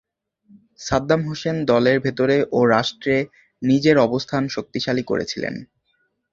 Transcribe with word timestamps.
Saddam 0.79 1.21
Hussein 1.27 1.55
দলের 1.65 1.97
ভেতরে 1.99 2.37
ও 2.51 2.59
রাষ্ট্রে 2.67 3.15
নিজের 3.61 3.97
অবস্থান 3.97 4.43
শক্তিশালী 4.47 5.03
করেছিলেন। 5.03 5.55